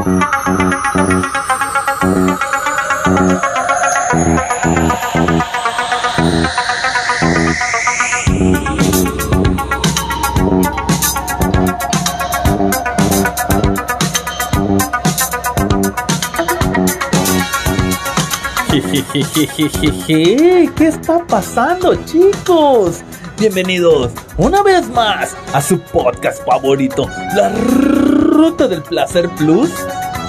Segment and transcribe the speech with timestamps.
[20.06, 23.02] ¿Qué está pasando, chicos?
[23.38, 29.70] Bienvenidos una vez más a su podcast favorito, La Ruta del Placer Plus.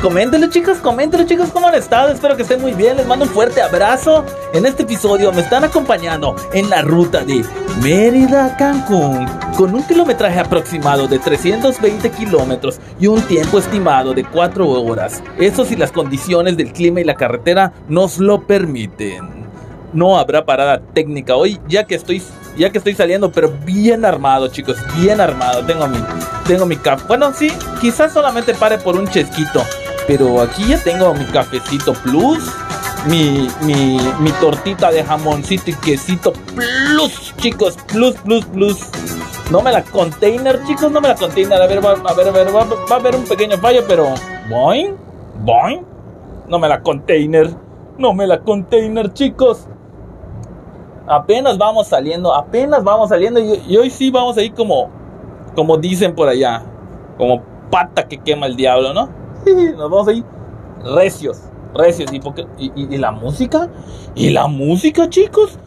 [0.02, 3.30] Coméntenlo chicos, coméntenlo chicos cómo han estado, espero que estén muy bien, les mando un
[3.30, 4.26] fuerte abrazo.
[4.52, 7.46] En este episodio me están acompañando en la ruta de
[7.84, 14.23] Mérida a Cancún, con un kilometraje aproximado de 320 kilómetros y un tiempo estimado de
[14.23, 15.22] 4 horas.
[15.38, 19.30] Eso si las condiciones del clima y la carretera nos lo permiten.
[19.94, 22.23] No habrá parada técnica hoy, ya que estoy
[22.58, 25.64] ya que estoy saliendo, pero bien armado, chicos, bien armado.
[25.66, 25.98] Tengo mi
[26.48, 27.06] tengo mi café.
[27.08, 29.64] Bueno, sí, quizás solamente pare por un chesquito,
[30.12, 32.44] pero aquí ya tengo mi cafecito plus,
[33.08, 38.78] mi, mi, mi tortita de jamoncito y quesito plus, chicos, plus, plus, plus.
[39.52, 41.62] No me la container, chicos, no me la container.
[41.62, 44.08] A ver, a ver, a ver, va, va a haber un pequeño fallo, pero.
[44.50, 44.98] Boing,
[45.45, 45.86] boing.
[46.50, 47.50] No me la container.
[47.98, 49.66] No me la container, chicos.
[51.08, 53.40] Apenas vamos saliendo, apenas vamos saliendo.
[53.40, 54.90] Y, y hoy sí vamos a ir como.
[55.56, 56.64] Como dicen por allá.
[57.18, 59.20] Como pata que quema el diablo, ¿no?
[59.78, 60.23] Nos vamos a ir
[60.84, 61.39] recios,
[61.73, 62.11] recios.
[62.11, 62.45] ¿Y, por qué?
[62.58, 63.70] ¿Y, y, y la música?
[64.16, 65.58] ¿Y la música, chicos?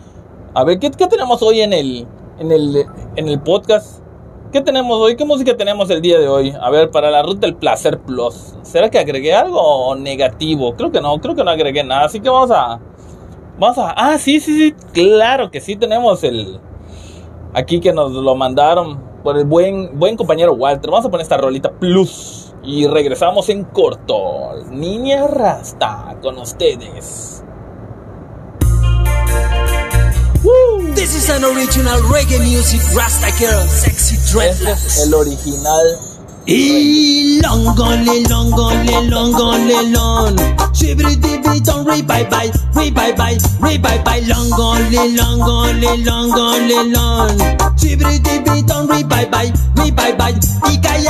[0.54, 2.06] A ver, ¿qué, qué tenemos hoy en el,
[2.38, 2.86] en, el,
[3.16, 4.04] en el podcast?
[4.52, 5.16] ¿Qué tenemos hoy?
[5.16, 6.54] ¿Qué música tenemos el día de hoy?
[6.60, 8.54] A ver, para la ruta del placer plus.
[8.62, 10.76] ¿Será que agregué algo negativo?
[10.76, 12.04] Creo que no, creo que no agregué nada.
[12.04, 12.78] Así que vamos a...
[13.58, 13.90] Vamos a...
[13.96, 14.74] Ah, sí, sí, sí.
[14.92, 16.60] Claro que sí tenemos el...
[17.52, 20.88] Aquí que nos lo mandaron por el buen, buen compañero Walter.
[20.88, 22.43] Vamos a poner esta rolita plus.
[22.66, 24.64] Y regresamos en corto.
[24.70, 27.42] Niña Rasta con ustedes.
[30.42, 30.94] Woo.
[30.94, 34.86] This is an original reggae music Rasta girl, sexy dreadlocks.
[34.86, 35.98] Este es el original.
[36.46, 40.36] Y longole, longole, longole, long.
[40.72, 44.20] Shibri dibi don re bye bye, re bye bye, re bye bye.
[44.26, 47.38] Longole, longole, longole, long.
[47.76, 50.34] Shibri dibi don re bye bye, re bye bye.
[50.70, 51.08] Y calle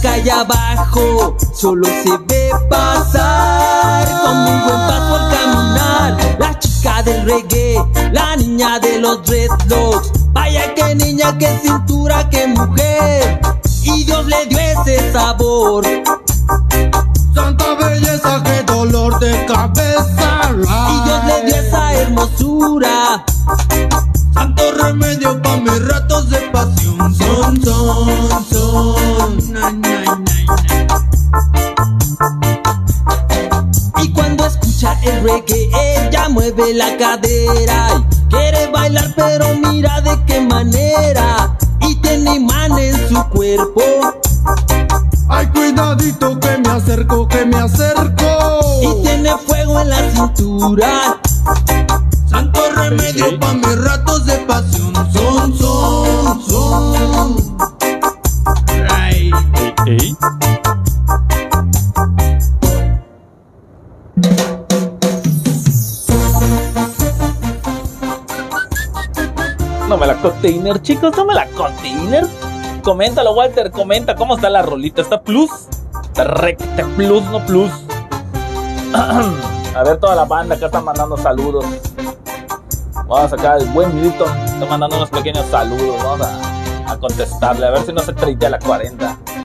[0.00, 6.36] calle abajo, solo se ve pasar con muy buen paso al caminar.
[6.38, 7.76] La chica del reggae,
[8.12, 10.12] la niña de los dreadlocks.
[10.32, 13.40] Vaya que niña, que cintura, que mujer.
[13.82, 15.84] Y Dios le dio ese sabor.
[17.34, 20.40] Santa belleza, qué dolor de cabeza.
[20.52, 23.24] Y Dios le dio esa hermosura.
[36.58, 37.88] Mueve la cadera.
[37.98, 41.56] Y quiere bailar, pero mira de qué manera.
[41.80, 43.82] Y tiene imán en su cuerpo.
[45.28, 48.60] Ay, cuidadito que me acerco, que me acerco.
[48.82, 51.20] Y tiene fuego en la cintura.
[52.26, 54.92] Santo remedio pa' mis ratos de pasión.
[55.12, 57.58] Son, son, son.
[58.90, 59.30] Ay.
[59.86, 60.16] Ey.
[69.88, 72.26] No me la container, chicos, no me la container.
[72.82, 75.00] Coméntalo, Walter, comenta cómo está la rolita.
[75.00, 75.50] ¿Está plus?
[76.04, 77.70] Está recta plus, no plus.
[78.94, 81.64] A ver, toda la banda acá está mandando saludos.
[82.94, 84.28] Vamos a sacar el buen Milton.
[84.44, 86.02] Está mandando unos pequeños saludos.
[86.02, 87.66] Vamos a, a contestarle.
[87.66, 89.37] A ver si no se a la 40.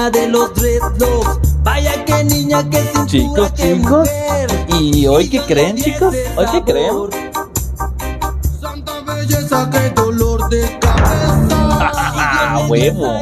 [0.00, 1.62] Niña de los dreadlocks.
[1.62, 3.90] Vaya que niña, que cintura, Chicos, que chicos.
[3.90, 4.50] mujer.
[4.80, 6.14] ¿Y hoy qué creen, chicos?
[6.36, 6.94] ¿Hoy qué creen?
[8.60, 11.80] Santa belleza, qué dolor de cabeza.
[12.54, 13.12] ¡A huevo!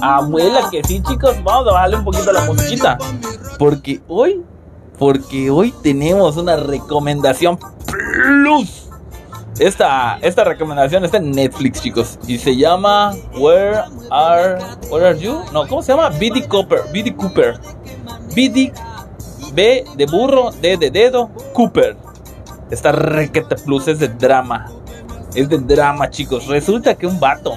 [0.00, 1.36] Abuela, que sí, chicos.
[1.42, 2.98] Vamos a bajarle un poquito a la musiquita.
[3.58, 4.42] Porque hoy,
[4.98, 8.87] porque hoy tenemos una recomendación plus.
[9.58, 12.18] Esta, esta recomendación está en Netflix, chicos.
[12.26, 14.58] Y se llama Where Are,
[14.90, 15.40] Where Are You?
[15.52, 16.10] No, ¿cómo se llama?
[16.10, 16.46] B.D.
[16.46, 16.80] Cooper.
[16.92, 17.14] B.D.
[17.16, 17.58] Cooper.
[18.34, 18.72] B.D.
[19.52, 21.96] B de burro, D de dedo, Cooper.
[22.70, 24.70] Esta requeta plus es de drama.
[25.34, 26.46] Es de drama, chicos.
[26.46, 27.54] Resulta que un vato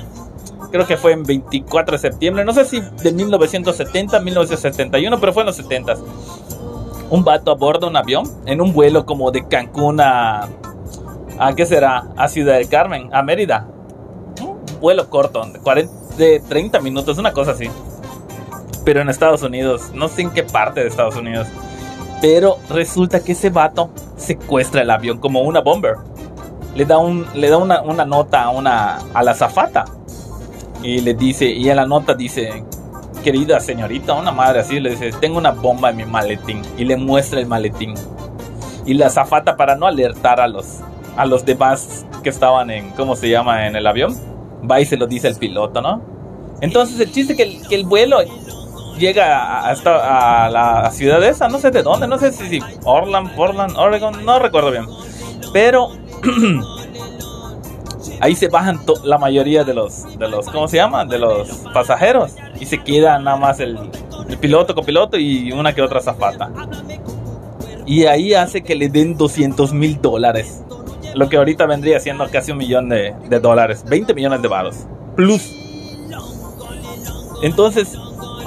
[0.71, 5.43] creo que fue en 24 de septiembre, no sé si de 1970, 1971, pero fue
[5.43, 5.95] en los 70.
[7.09, 10.47] Un vato a bordo de un avión en un vuelo como de Cancún a...
[11.41, 12.03] ¿A qué será?
[12.17, 13.65] A Ciudad del Carmen, a Mérida.
[14.41, 17.67] Un vuelo corto, de, 40, de 30 minutos, una cosa así.
[18.85, 21.47] Pero en Estados Unidos, no sé en qué parte de Estados Unidos.
[22.21, 25.95] Pero resulta que ese vato secuestra el avión como una bomber.
[26.75, 29.85] Le da, un, le da una, una nota a, una, a la zafata.
[30.83, 32.63] Y le dice, y en la nota dice,
[33.23, 36.61] querida señorita, una madre así, le dice, tengo una bomba en mi maletín.
[36.77, 37.95] Y le muestra el maletín.
[38.85, 40.81] Y la zafata para no alertar a los,
[41.15, 43.67] a los demás que estaban en, ¿cómo se llama?
[43.67, 44.15] En el avión.
[44.69, 46.01] Va y se lo dice el piloto, ¿no?
[46.61, 48.19] Entonces el chiste que el, que el vuelo
[48.97, 52.59] llega a, esta, a la ciudad esa, no sé de dónde, no sé si, si
[52.83, 54.85] Orland, Portland, Oregon, no recuerdo bien.
[55.51, 55.89] Pero
[58.19, 61.03] ahí se bajan la mayoría de los, de los, ¿cómo se llama?
[61.05, 62.35] De los pasajeros.
[62.59, 63.77] Y se queda nada más el,
[64.29, 66.51] el piloto, copiloto y una que otra zafata.
[67.85, 70.63] Y ahí hace que le den 200 mil dólares.
[71.15, 73.83] Lo que ahorita vendría siendo casi un millón de, dólares.
[73.87, 74.75] 20 millones de baros.
[75.15, 75.41] Plus.
[77.43, 77.97] Entonces,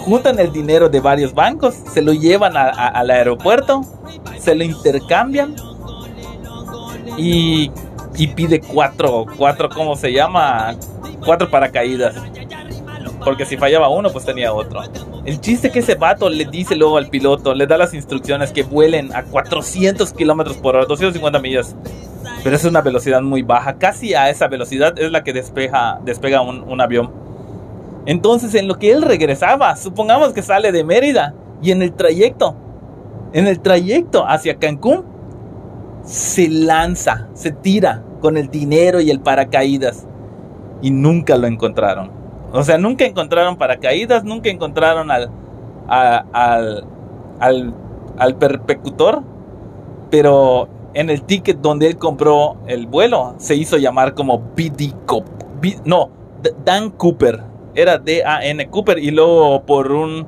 [0.05, 3.83] juntan el dinero de varios bancos, se lo llevan a, al aeropuerto,
[4.39, 5.57] se lo intercambian
[7.19, 7.71] y,
[8.17, 10.77] y pide cuatro, cuatro, ¿cómo se llama?
[11.25, 12.15] Cuatro paracaídas.
[13.25, 14.83] Porque si fallaba uno, pues tenía otro.
[15.25, 18.63] El chiste que ese vato le dice luego al piloto, le da las instrucciones que
[18.63, 21.75] vuelen a 400 kilómetros por hora, 250 millas.
[22.45, 23.79] Pero es una velocidad muy baja.
[23.79, 27.11] Casi a esa velocidad es la que despeja, despega un, un avión.
[28.07, 32.55] Entonces, en lo que él regresaba, supongamos que sale de Mérida y en el trayecto,
[33.33, 35.05] en el trayecto hacia Cancún,
[36.05, 40.07] se lanza, se tira con el dinero y el paracaídas
[40.83, 42.11] y nunca lo encontraron.
[42.53, 45.31] O sea, nunca encontraron paracaídas, nunca encontraron al,
[45.89, 46.87] a, al,
[47.41, 47.75] al,
[48.19, 48.37] al
[50.11, 55.27] pero en el ticket donde él compró el vuelo se hizo llamar como BD Cop,
[55.85, 56.11] no,
[56.65, 57.43] Dan Cooper,
[57.75, 60.27] era D-A-N Cooper y luego por un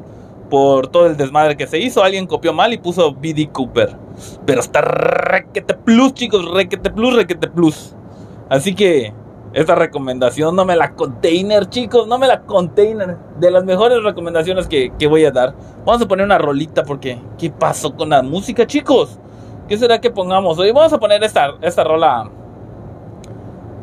[0.50, 3.96] por todo el desmadre que se hizo alguien copió mal y puso BD Cooper.
[4.44, 7.94] Pero está requete plus chicos requete plus requete plus.
[8.48, 9.12] Así que
[9.52, 13.16] esta recomendación no me la container chicos no me la container.
[13.40, 15.54] De las mejores recomendaciones que, que voy a dar.
[15.84, 19.18] Vamos a poner una rolita porque qué pasó con la música chicos
[19.68, 22.30] qué será que pongamos hoy vamos a poner esta esta rola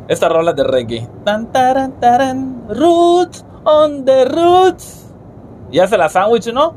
[0.08, 1.08] esta rola de reggae.
[1.24, 5.12] Tan, taran, taran, roots on the roots.
[5.70, 6.74] Ya se la sándwich, ¿no?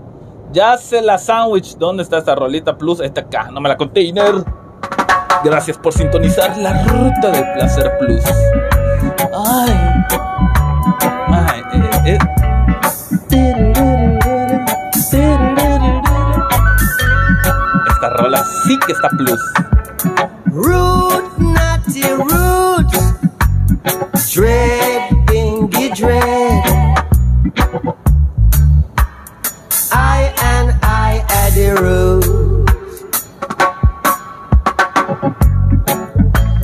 [0.52, 1.78] Ya se la sándwich.
[1.78, 3.02] ¿Dónde está esta rolita plus?
[3.02, 4.44] Está acá, no me la container.
[5.44, 8.24] Gracias por sintonizar la ruta del placer plus.
[9.46, 10.06] Ay.
[11.30, 12.37] Ay, eh, eh.
[18.48, 19.40] Esta rola sí que está plus.
[20.46, 23.14] Root, natty roots.
[24.34, 26.64] Dread, bingy dread.
[29.92, 33.04] I and I at the roots.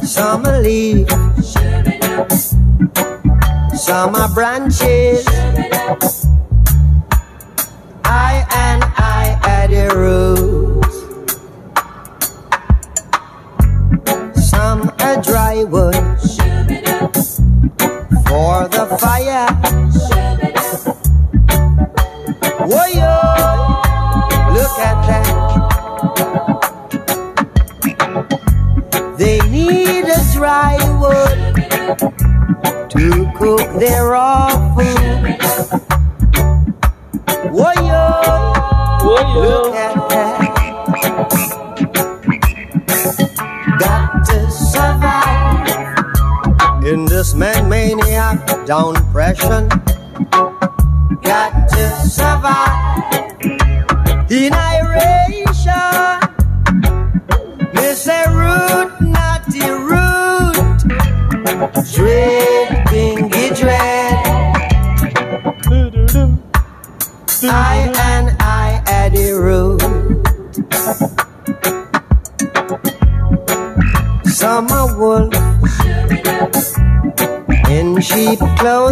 [0.03, 1.13] Some are leaves,
[3.75, 5.25] some are branches.
[8.05, 10.62] I and I at the roots.
[15.13, 15.95] Are dry wood
[18.25, 19.47] for the fire.
[22.65, 22.87] Whoa,
[24.53, 25.27] look at that.
[29.19, 31.39] They need a dry wood
[32.89, 34.52] to cook their raw
[49.43, 49.67] depression.
[51.21, 53.31] Got to survive
[54.31, 56.19] in iration.
[57.73, 60.55] Miss a root, not the root.
[61.93, 64.13] Dread, bingy dread.
[67.45, 69.83] I and I the root.
[74.45, 74.61] Are
[74.97, 75.33] wolf
[77.69, 78.82] in sheep clothing.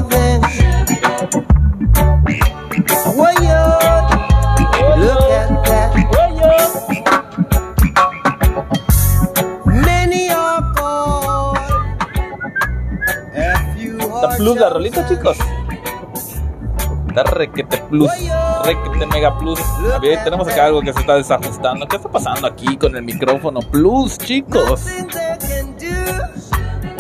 [14.22, 15.38] Está plus la rolita, chicos.
[17.10, 18.12] Está requete plus,
[18.64, 19.60] requete mega plus.
[20.24, 21.88] Tenemos acá algo que se está desajustando.
[21.88, 24.86] ¿Qué está pasando aquí con el micrófono plus, chicos?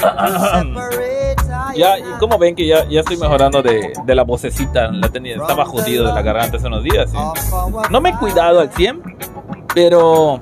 [1.75, 4.92] ya, y como ven que ya, ya estoy mejorando de, de la vocecita.
[4.92, 7.12] La tenía, estaba jodido de la garganta hace unos días.
[7.12, 7.18] ¿sí?
[7.92, 9.01] No me he cuidado al 100,
[9.75, 10.40] pero.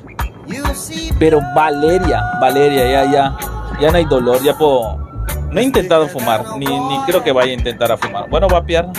[1.20, 3.38] Pero Valeria, Valeria, ya, ya.
[3.82, 5.09] Ya no hay dolor, ya puedo.
[5.52, 8.30] No he intentado fumar, ni, ni creo que vaya a intentar a fumar.
[8.30, 8.92] Bueno, va a piar.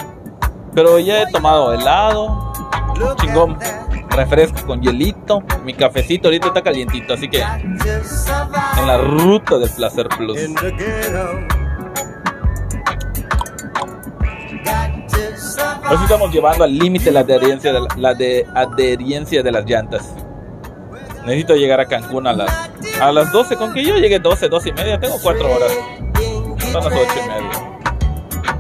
[0.75, 2.53] Pero ya he tomado helado,
[3.21, 3.59] chingón,
[4.11, 5.43] refresco con hielito.
[5.65, 10.39] Mi cafecito ahorita está calientito, así que en la ruta del placer plus.
[15.91, 20.15] Hoy estamos llevando al límite la adherencia de, la, la de adherencia de las llantas.
[21.25, 23.57] Necesito llegar a Cancún a las, a las 12.
[23.57, 25.73] Con que yo llegue 12, 12 y media, tengo 4 horas.
[26.73, 27.51] Son las 8 y media.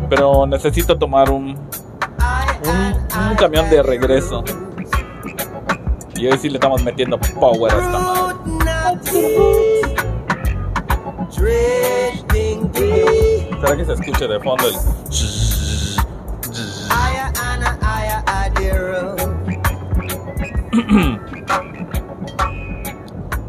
[0.09, 4.43] Pero necesito tomar un, un, camión de regreso.
[6.17, 8.21] Y hoy sí le estamos metiendo power a esta madre.
[13.61, 14.75] ¿Será que se escuche de fondo el...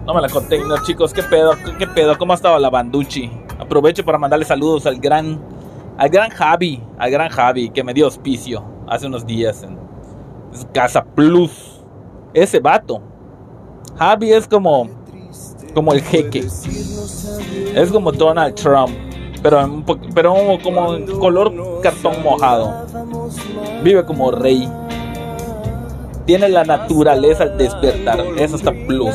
[0.05, 1.13] No me la container, chicos.
[1.13, 1.55] ¿Qué pedo?
[1.79, 2.17] ¿Qué pedo?
[2.17, 3.40] ¿Cómo ha estado la banduchi?
[3.61, 5.39] Aprovecho para mandarle saludos al gran,
[5.95, 9.77] al gran Javi, al gran Javi, que me dio auspicio hace unos días en
[10.73, 11.79] casa Plus.
[12.33, 12.99] Ese vato.
[13.99, 14.89] Javi es como,
[15.75, 16.39] como el jeque.
[16.39, 18.89] Es como Donald Trump,
[19.43, 19.83] pero,
[20.15, 22.87] pero como color cartón mojado.
[23.83, 24.67] Vive como rey.
[26.25, 28.21] Tiene la naturaleza al despertar.
[28.37, 29.13] Eso está plus.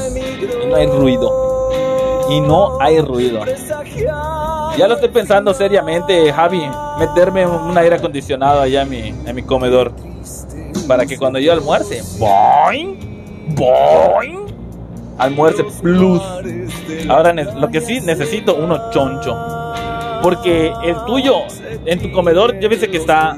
[0.69, 1.46] No hay ruido.
[2.29, 3.41] Y no hay ruido.
[4.77, 6.69] Ya lo estoy pensando seriamente, Javi.
[6.99, 9.93] Meterme un aire acondicionado allá en mi, en mi comedor.
[10.87, 14.47] Para que cuando yo almuerce, boing, boing,
[15.19, 16.23] almuerce plus.
[17.09, 19.37] Ahora lo que sí necesito uno choncho.
[20.23, 21.35] Porque el tuyo,
[21.85, 23.37] en tu comedor, ya viste que está.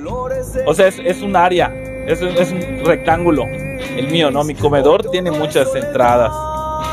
[0.66, 1.73] O sea, es, es un área.
[2.07, 3.45] Es, es un rectángulo.
[3.45, 4.45] El mío, ¿no?
[4.45, 6.33] Mi comedor tiene muchas entradas.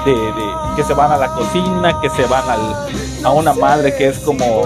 [0.05, 2.89] De, de- que se van a la cocina, que se van al,
[3.25, 4.63] a una madre que es como.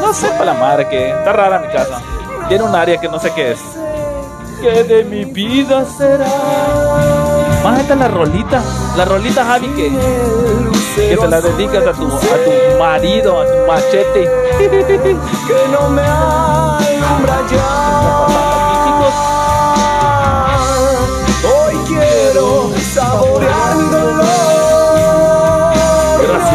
[0.00, 1.10] No sé para la madre que.
[1.10, 2.00] Está rara mi casa.
[2.48, 3.60] Tiene un área que no sé qué es.
[4.60, 6.26] ¿Qué de mi vida será?
[7.80, 8.62] Esta es la rolita.
[8.96, 9.90] La rolita, Javi, que,
[10.96, 14.30] que se la dedicas a tu, a tu marido, a tu machete.
[14.58, 16.02] que no me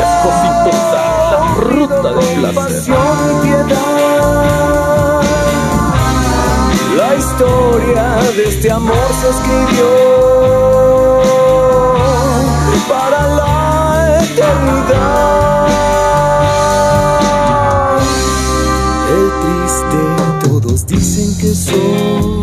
[0.03, 1.01] Gracias, cositosa.
[1.31, 2.93] La ruta del placer.
[6.97, 8.03] La historia
[8.35, 9.89] de este amor se escribió
[12.89, 15.67] para la eternidad.
[19.09, 20.01] El triste
[20.49, 22.42] todos dicen que soy,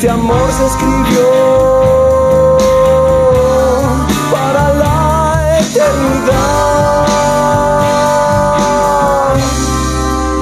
[0.00, 1.28] Este amor se escribió
[4.32, 7.06] para la eternidad.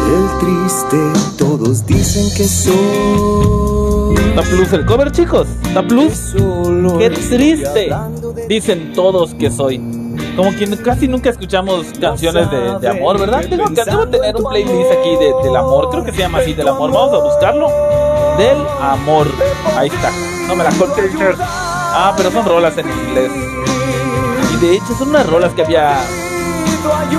[0.07, 0.97] El triste
[1.37, 4.15] todos dicen que soy.
[4.29, 5.49] ¿Está plus el cover, chicos?
[5.65, 6.37] ¿Está plus?
[7.01, 7.91] ¡Qué triste!
[8.49, 9.79] Dicen todos que soy.
[10.37, 13.41] Como que casi nunca escuchamos canciones de, de amor, ¿verdad?
[13.51, 15.91] Tengo, que- debo tener un playlist aquí de, del amor.
[15.91, 16.93] Creo que se llama así, del amor.
[16.93, 17.67] Vamos a buscarlo.
[18.39, 19.27] Del amor.
[19.77, 20.11] Ahí está.
[20.47, 21.37] No me la container.
[21.41, 23.31] Ah, pero son rolas en inglés.
[24.55, 25.99] Y de hecho son unas rolas que había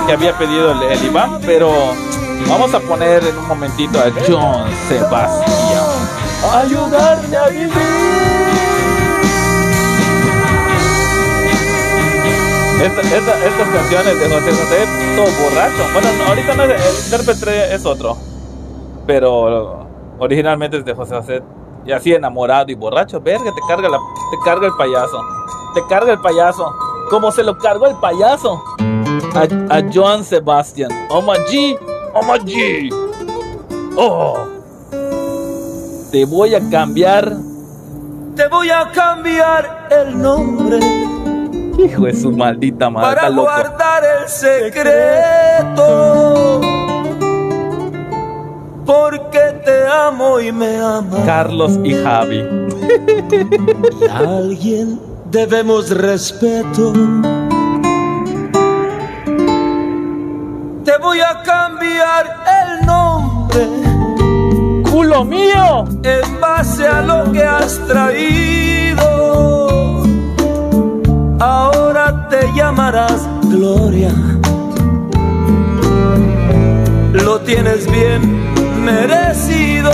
[0.06, 1.70] que había pedido el, el Iván, pero
[2.48, 5.84] Vamos a poner en un momentito a John Sebastián.
[6.52, 7.70] Ayudarme a vivir.
[12.82, 15.82] Esta- esta- estas canciones de José José, todo borracho.
[15.92, 16.70] Bueno, no, ahorita no el
[17.04, 18.16] intérprete es otro.
[19.06, 19.86] Pero
[20.18, 21.42] originalmente es de José José.
[21.86, 23.20] Y así enamorado y borracho.
[23.20, 25.20] Verga, te carga, la, te carga el payaso.
[25.74, 26.72] Te carga el payaso.
[27.08, 28.62] Como se lo cargó el payaso.
[29.34, 29.42] A,
[29.76, 30.90] a Joan Sebastian.
[31.10, 31.78] Oh my G.
[32.14, 32.90] Oh my G.
[33.96, 34.46] Oh.
[36.10, 37.32] Te voy a cambiar.
[38.36, 40.78] Te voy a cambiar el nombre
[41.84, 43.16] Hijo de su maldita madre.
[43.16, 45.80] para guardar el secreto.
[48.86, 51.24] Porque te amo y me amas.
[51.24, 52.44] Carlos y Javi.
[54.10, 56.92] A alguien debemos respeto.
[60.84, 63.68] Te voy a cambiar el nombre
[64.90, 65.84] ¡Culo mío!
[66.02, 69.04] en base a lo que has traído.
[71.38, 74.12] Ahora te llamarás Gloria.
[77.12, 79.90] Lo tienes bien merecido.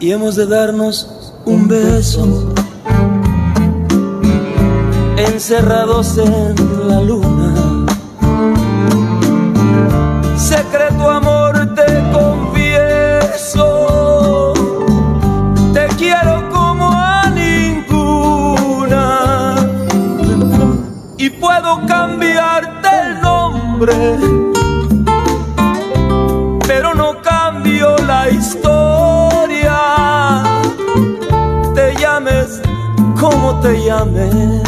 [0.00, 2.52] Y hemos de darnos un beso.
[5.16, 6.54] Encerrados en
[6.88, 7.86] la luna.
[10.36, 13.72] Secreto amor te confieso.
[15.72, 18.96] Te quiero como a ninguna.
[21.16, 24.31] Y puedo cambiarte el nombre.
[34.04, 34.62] Llames.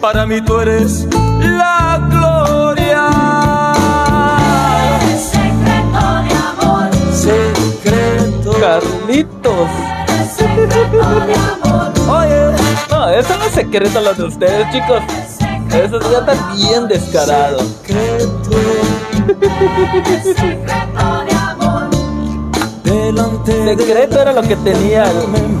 [0.00, 1.06] Para mí tú eres
[1.40, 3.08] la gloria.
[5.30, 8.52] secreto de amor, Secreto.
[8.60, 9.68] Carlitos.
[10.36, 12.56] secreto de amor, Oye,
[12.90, 15.02] No, eso no es secreto lo de ustedes, chicos.
[15.72, 17.60] Eso ya está bien descarado.
[17.60, 18.50] secreto.
[23.76, 25.04] Secreto era lo que tenía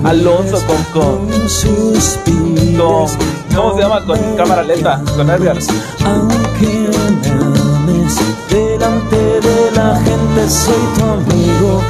[0.04, 3.08] Alonso con, con, con
[3.54, 4.04] ¿cómo se llama?
[4.04, 5.58] Con cámara lenta, con Edgar.
[6.04, 6.90] Aunque
[7.22, 8.16] me ames,
[8.50, 11.82] delante de la gente soy tu amigo.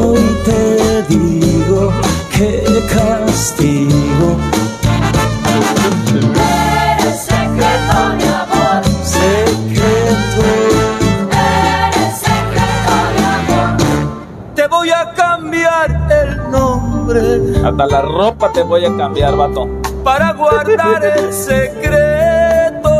[0.00, 1.92] Hoy te digo
[2.30, 4.53] que castigo.
[17.64, 19.66] Hasta la ropa te voy a cambiar, vato.
[20.04, 22.92] para guardar el secreto.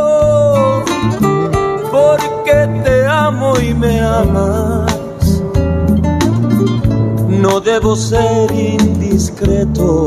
[1.91, 4.91] Porque te amo y me amas.
[7.29, 10.05] No debo ser indiscreto.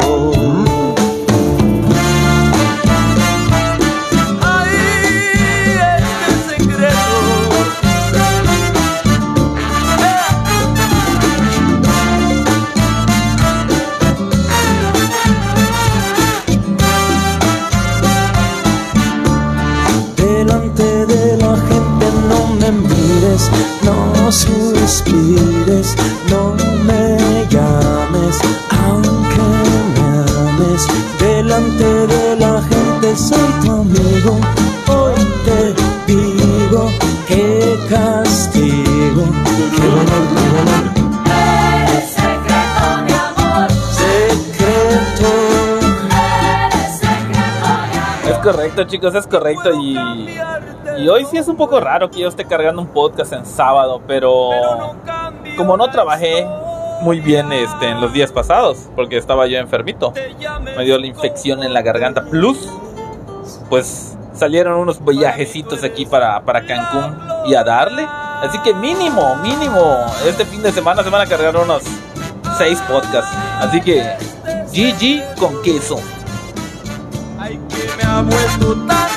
[24.29, 25.97] No suspires,
[26.29, 27.17] no me
[27.49, 28.37] llames,
[28.85, 29.47] aunque
[29.95, 30.09] me
[30.51, 30.87] ames.
[31.19, 34.39] Delante de la gente soy tu amigo,
[34.87, 35.15] hoy
[35.47, 36.91] te digo
[37.27, 39.25] que castigo.
[39.77, 40.85] Qué dolor, qué dolor.
[41.87, 43.71] eres secreto de amor,
[44.03, 45.31] Secreto.
[46.67, 49.71] eres secreto de amor, Es correcto, chicos, es correcto.
[49.83, 49.97] Y,
[50.99, 54.03] y hoy sí es un poco raro que yo esté cargando un podcast en sábado,
[54.07, 54.51] pero
[55.57, 56.47] como no trabajé
[57.01, 60.13] muy bien este, en los días pasados, porque estaba yo enfermito,
[60.77, 62.25] me dio la infección en la garganta.
[62.25, 62.69] Plus,
[63.69, 68.07] pues salieron unos viajecitos aquí para, para Cancún y a darle.
[68.43, 71.83] Así que mínimo, mínimo, este fin de semana se van a cargar unos
[72.57, 73.31] 6 podcasts.
[73.61, 74.03] Así que
[74.73, 75.97] GG con queso.
[77.39, 79.08] Ay, que me ha vuelto tan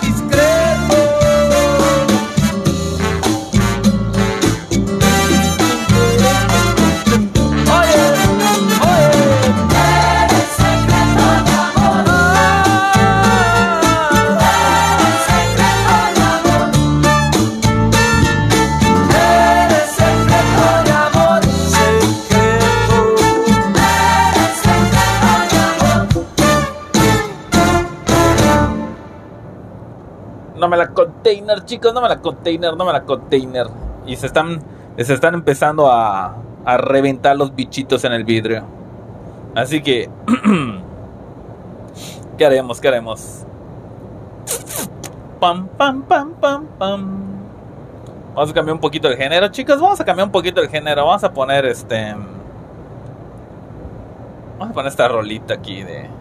[30.94, 33.68] container, chicos, no me la container, no me la container.
[34.06, 34.62] Y se están,
[34.98, 38.64] se están empezando a, a reventar los bichitos en el vidrio.
[39.56, 40.10] Así que,
[42.38, 42.80] ¿qué haremos?
[42.80, 43.46] ¿Qué haremos?
[45.40, 47.32] Pam, pam, pam, pam, pam.
[48.34, 49.82] Vamos a cambiar un poquito el género, chicos.
[49.82, 51.06] Vamos a cambiar un poquito el género.
[51.06, 52.16] Vamos a poner este.
[54.58, 56.21] Vamos a poner esta rolita aquí de.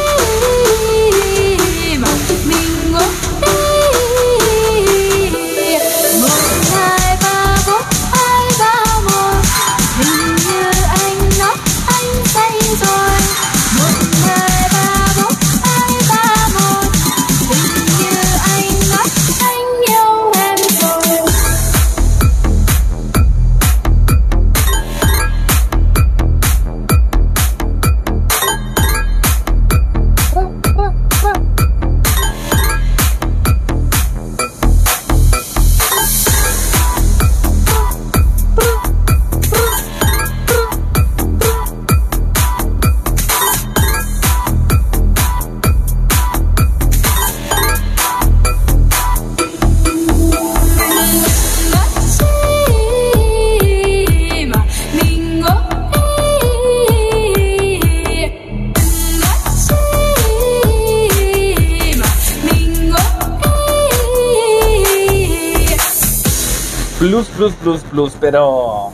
[68.19, 68.91] pero.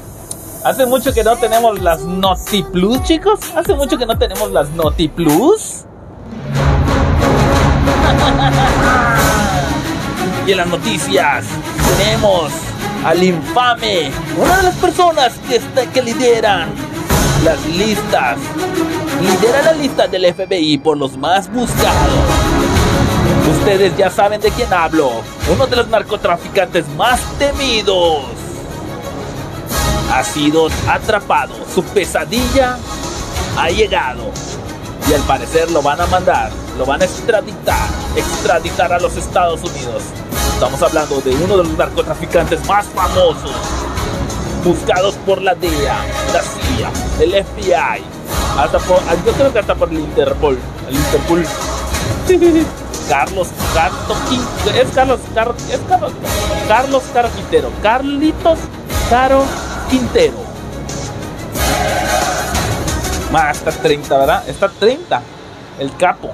[0.63, 3.39] Hace mucho que no tenemos las Noti Plus, chicos.
[3.55, 5.85] Hace mucho que no tenemos las Noti Plus.
[10.47, 11.45] y en las noticias
[11.97, 12.51] tenemos
[13.05, 16.69] al infame, una de las personas que, está, que lideran
[17.43, 18.37] las listas.
[19.21, 22.13] Lidera la lista del FBI por los más buscados.
[23.59, 25.11] Ustedes ya saben de quién hablo.
[25.51, 28.23] Uno de los narcotraficantes más temidos.
[30.13, 31.53] Ha sido atrapado.
[31.73, 32.77] Su pesadilla
[33.57, 34.31] ha llegado.
[35.09, 36.51] Y al parecer lo van a mandar.
[36.77, 37.87] Lo van a extraditar.
[38.15, 40.03] Extraditar a los Estados Unidos.
[40.53, 43.51] Estamos hablando de uno de los narcotraficantes más famosos.
[44.63, 45.95] Buscados por la DEA,
[46.33, 46.91] la CIA,
[47.21, 48.03] el FBI.
[48.57, 50.57] Hasta por, yo creo que hasta por el Interpol.
[50.89, 51.45] El Interpol.
[53.09, 56.11] Carlos Carto Quin- es Carlos Car- es Carlos
[56.67, 58.59] Carlos Caro Quintero Carlitos
[59.09, 59.43] Caro
[59.89, 60.37] Quintero.
[63.31, 65.21] Más está 30 verdad está 30
[65.79, 66.31] el capo.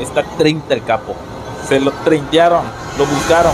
[0.00, 1.14] Está 30 el capo.
[1.68, 2.64] Se lo treintearon
[2.98, 3.52] lo buscaron.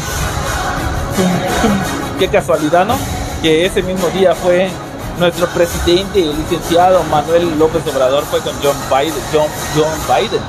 [2.18, 2.96] Qué casualidad no
[3.42, 4.70] que ese mismo día fue
[5.18, 9.22] nuestro presidente el licenciado Manuel López Obrador fue con John Biden
[9.76, 10.40] John, Biden.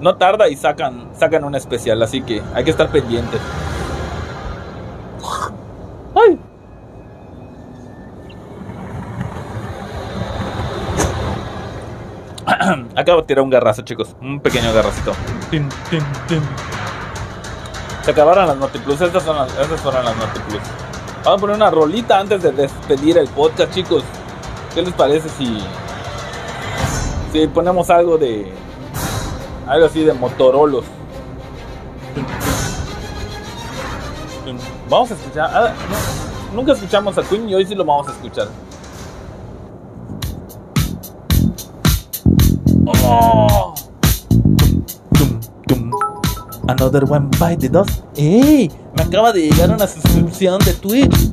[0.00, 3.40] No tarda y sacan, sacan un especial, así que hay que estar pendientes.
[6.14, 6.38] ¡Ay!
[12.96, 14.14] Acabo de tirar un garrazo, chicos.
[14.20, 15.12] Un pequeño garracito.
[15.50, 16.42] Tin, tin, tin.
[18.02, 19.00] Se acabaron las Notiplus.
[19.00, 20.62] Estas, son las, estas fueron las Notiplus.
[21.24, 24.02] Vamos a poner una rolita antes de despedir el podcast, chicos.
[24.74, 25.62] ¿Qué les parece si,
[27.32, 28.52] si ponemos algo de.
[29.68, 30.84] Algo así de Motorolos?
[34.92, 35.50] Vamos a escuchar.
[35.54, 35.72] ah,
[36.54, 38.46] nunca escuchamos a Queen y hoy sí lo vamos a escuchar.
[43.02, 43.74] Oh.
[46.68, 48.04] Another one bite the dust.
[48.16, 48.70] ¡Ey!
[48.94, 51.32] Me acaba de llegar una suscripción de Twitch.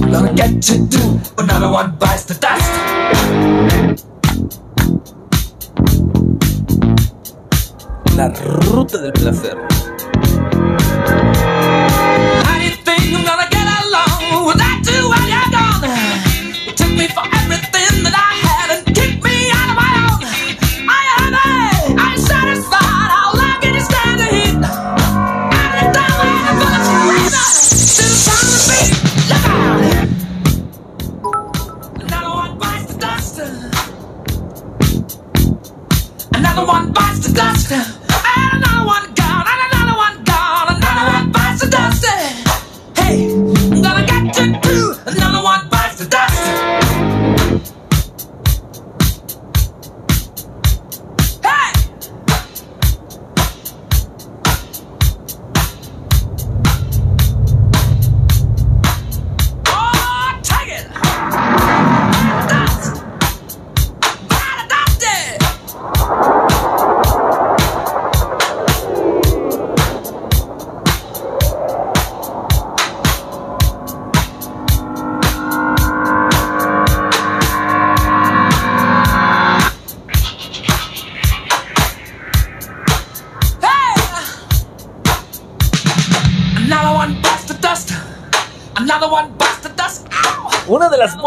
[0.00, 2.72] Gonna get to do another one bites the dust.
[8.16, 9.68] La ruta del placer.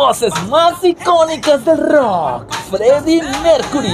[0.01, 3.87] Voces más icónicas del rock, Freddie Mercury.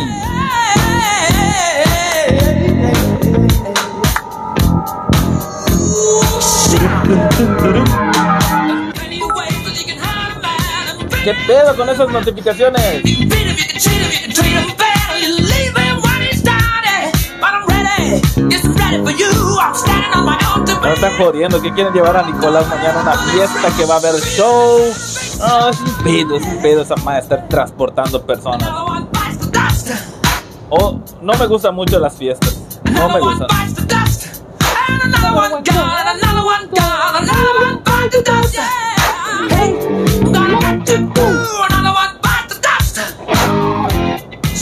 [11.25, 13.03] ¿Qué pedo con esas notificaciones?
[20.81, 23.97] No están jodiendo, que quieren llevar a Nicolás mañana a una fiesta que va a
[23.97, 24.93] haber show.
[25.39, 28.67] No, es un pedo, es un pedo esa madre estar transportando personas.
[30.69, 32.57] Oh, no me gustan mucho las fiestas.
[32.91, 33.47] No me gustan.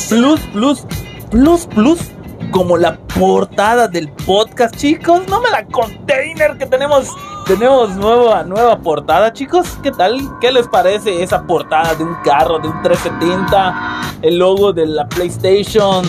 [0.10, 0.86] Plus, plus,
[1.32, 2.00] plus, plus.
[2.52, 5.28] Como la portada del podcast, chicos.
[5.28, 7.10] No me la container que tenemos.
[7.48, 9.78] Tenemos nueva, nueva portada, chicos.
[9.82, 10.20] ¿Qué tal?
[10.42, 14.20] ¿Qué les parece esa portada de un carro, de un 370?
[14.22, 16.06] El logo de la PlayStation.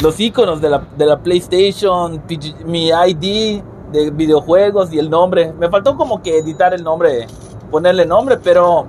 [0.00, 2.22] Los iconos de la, de la PlayStation.
[2.66, 5.52] Mi ID de videojuegos y el nombre.
[5.52, 7.26] Me faltó como que editar el nombre.
[7.70, 8.86] Ponerle nombre, pero.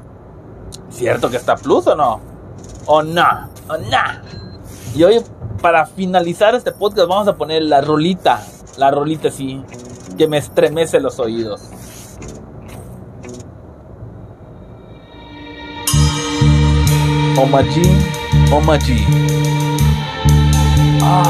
[0.90, 2.20] ¿Cierto que está plus o no?
[2.86, 3.50] ¿O no?
[3.70, 4.40] ¿O no?
[4.96, 5.24] Y hoy,
[5.62, 8.42] para finalizar este podcast, vamos a poner la rolita.
[8.78, 9.62] La rolita, sí.
[10.18, 11.62] Que me estremece los oídos.
[17.38, 17.82] Omaji,
[18.52, 19.06] Omaji.
[21.02, 21.24] Ah.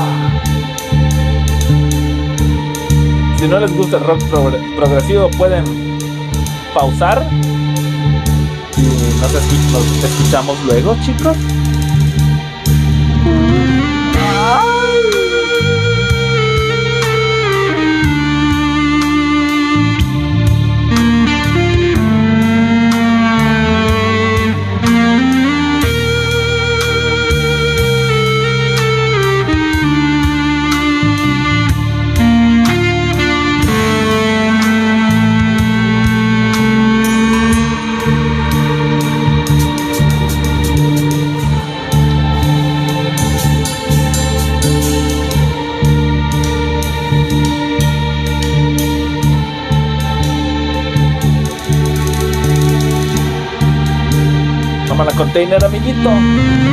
[3.37, 5.63] Si no les gusta el rock progre- progresivo, pueden
[6.73, 7.25] pausar.
[8.77, 8.81] Y
[9.21, 11.37] nos, escu- nos escuchamos luego, chicos.
[55.39, 56.68] Toma la container, amiguito.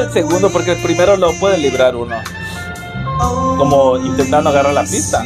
[0.00, 2.16] El segundo porque el primero lo puede librar uno.
[3.56, 5.22] Como intentando agarrar la pista.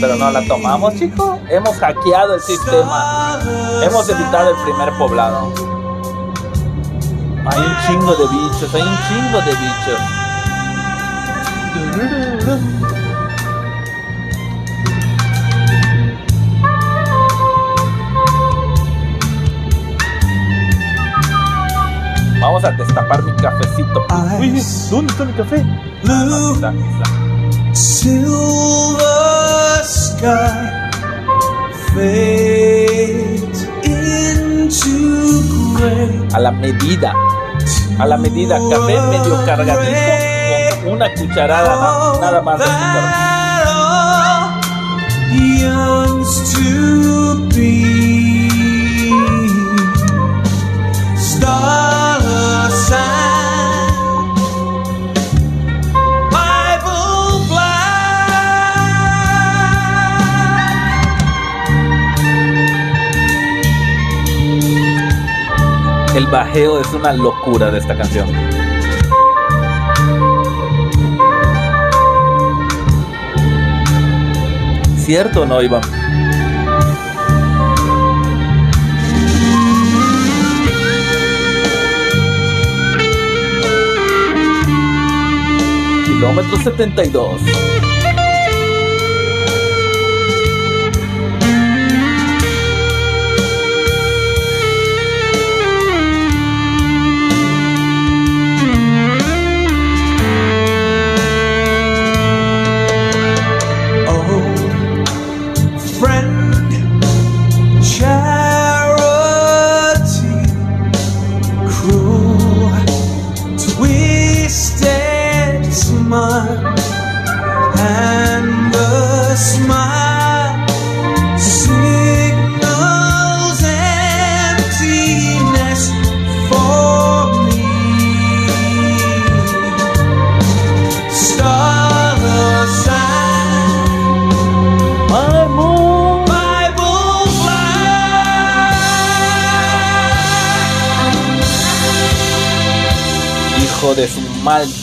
[0.00, 1.38] Pero no la tomamos, chicos.
[1.48, 3.40] Hemos hackeado el sistema.
[3.82, 5.52] Hemos evitado el primer poblado.
[7.48, 10.00] Hay un chingo de bichos, hay un chingo de bichos.
[22.56, 24.06] Vamos a destapar mi cafecito.
[24.40, 25.62] Uy, ¿dónde está mi café?
[26.02, 27.06] Está, está.
[27.74, 28.96] Silver
[29.84, 30.24] sky
[31.92, 36.26] fades into gray.
[36.32, 37.12] A la medida.
[37.98, 38.58] A la medida.
[38.70, 42.64] Café medio cargadito con una cucharada na- nada más de
[66.16, 68.26] El bajeo es una locura de esta canción.
[74.96, 75.82] ¿Cierto o no, Iván?
[86.06, 87.42] Kilómetro 72.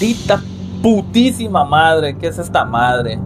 [0.03, 0.41] Maldita
[0.81, 2.17] putísima madre.
[2.17, 3.17] ¿Qué es esta madre?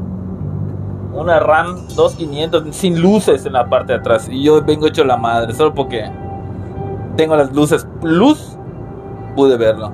[1.13, 4.29] Una RAM 2500 sin luces en la parte de atrás.
[4.31, 5.53] Y yo vengo hecho la madre.
[5.53, 6.09] Solo porque
[7.15, 8.57] tengo las luces plus.
[9.35, 9.91] Pude verlo.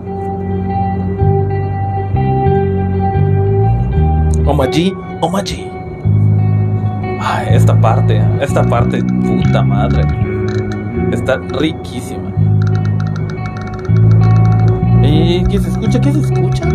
[4.46, 5.69] Omaji, Omaji.
[7.22, 10.04] Ay, esta parte, esta parte, puta madre.
[11.12, 12.33] Está riquísima.
[15.26, 16.02] ¿Y qué se escucha?
[16.02, 16.68] ¿Qué se escucha?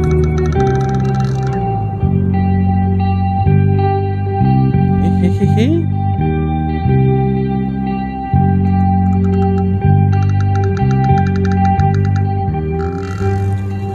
[5.04, 5.84] Ejejeje.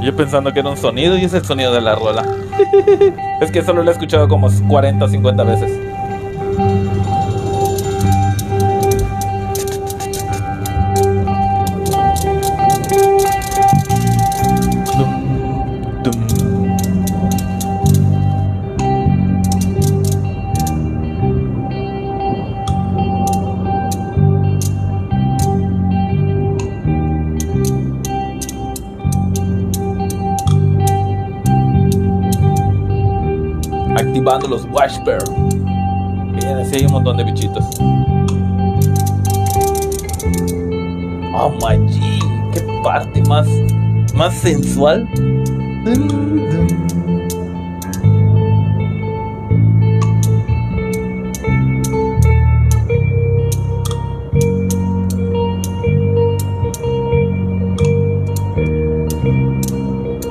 [0.04, 2.24] Yo pensando que era un sonido y es el sonido de la rola.
[3.42, 5.93] es que solo lo he escuchado como 40 o 50 veces.
[36.34, 37.64] Miren, así hay un montón de bichitos.
[41.34, 43.48] Oh my G, qué parte más,
[44.14, 45.08] más sensual.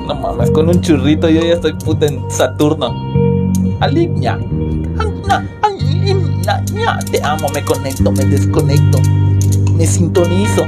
[0.07, 3.02] No mames, con un churrito yo ya estoy puta en Saturno.
[3.83, 4.39] Aligna.
[7.11, 9.01] Te amo, me conecto, me desconecto.
[9.75, 10.65] Me sintonizo.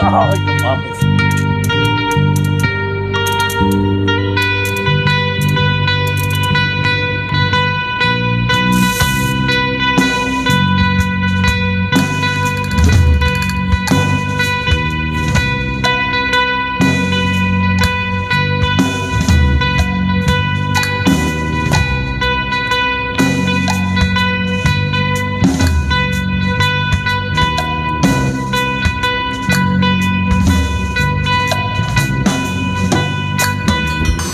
[0.00, 1.11] Ay, no mames.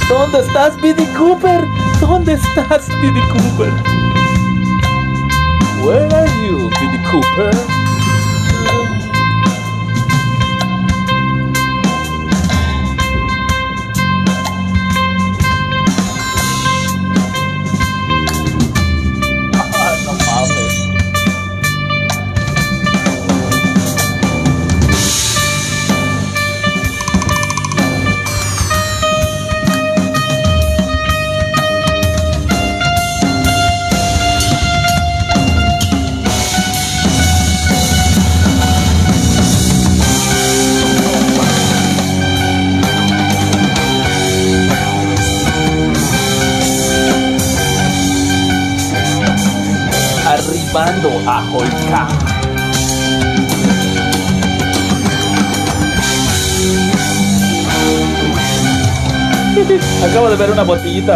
[0.09, 1.69] ¿Dónde estás, Billy Cooper?
[2.01, 3.73] ¿Dónde estás, Billy Cooper?
[5.85, 7.88] Where are you, Billy Cooper?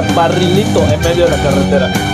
[0.00, 2.11] Barrilito en medio de la carretera.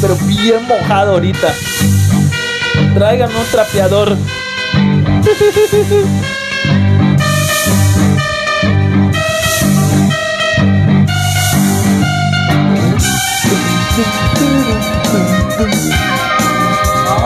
[0.00, 1.54] Pero bien mojado ahorita.
[2.94, 4.16] Traigan un trapeador.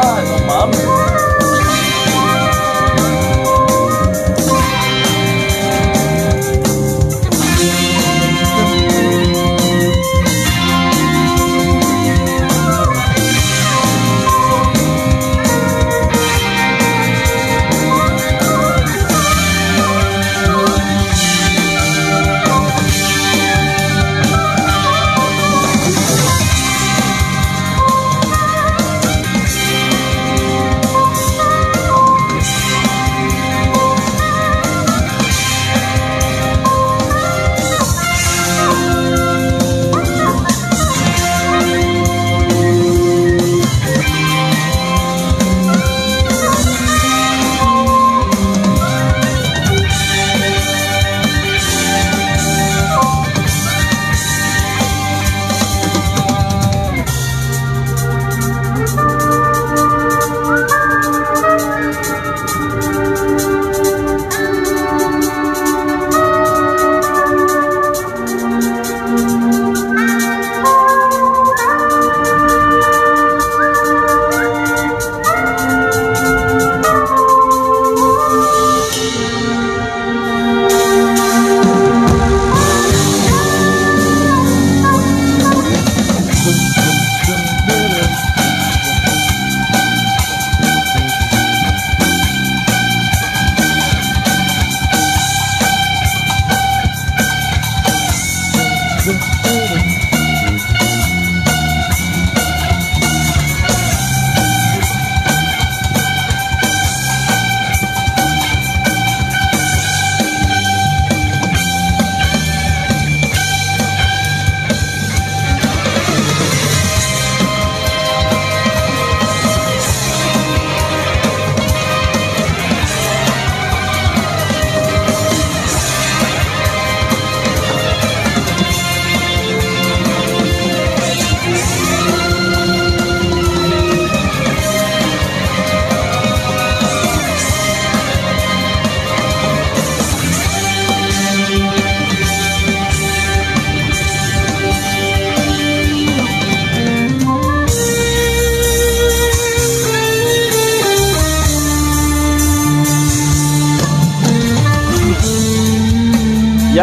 [0.03, 0.90] Ay, no mames.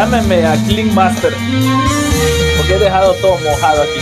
[0.09, 1.33] Llámeme a Clean Master.
[2.55, 3.99] Porque he dejado todo mojado aquí.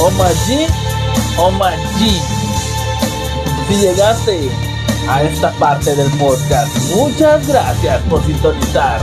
[0.00, 0.68] Omajin,
[1.36, 2.22] Omajin.
[3.68, 4.48] Si llegaste
[5.06, 9.02] a esta parte del podcast, muchas gracias por sintonizar.